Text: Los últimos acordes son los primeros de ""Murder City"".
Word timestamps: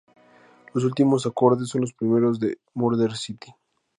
Los 0.73 0.83
últimos 0.83 1.27
acordes 1.27 1.69
son 1.69 1.81
los 1.81 1.93
primeros 1.93 2.39
de 2.39 2.57
""Murder 2.73 3.15
City"". 3.15 3.53